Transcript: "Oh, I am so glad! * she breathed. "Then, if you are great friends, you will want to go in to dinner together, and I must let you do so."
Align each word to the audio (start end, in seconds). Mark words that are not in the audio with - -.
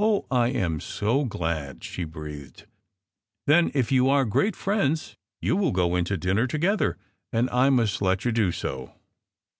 "Oh, 0.00 0.26
I 0.28 0.48
am 0.48 0.80
so 0.80 1.24
glad! 1.24 1.84
* 1.84 1.84
she 1.84 2.02
breathed. 2.02 2.66
"Then, 3.46 3.70
if 3.74 3.92
you 3.92 4.10
are 4.10 4.24
great 4.24 4.56
friends, 4.56 5.16
you 5.40 5.54
will 5.54 5.70
want 5.70 5.74
to 5.74 5.74
go 5.90 5.94
in 5.94 6.04
to 6.06 6.16
dinner 6.16 6.46
together, 6.48 6.98
and 7.32 7.48
I 7.50 7.70
must 7.70 8.02
let 8.02 8.24
you 8.24 8.32
do 8.32 8.50
so." 8.50 8.94